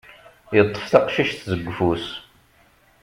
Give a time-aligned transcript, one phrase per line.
[0.55, 2.07] Yeṭṭef taqcict seg ufus.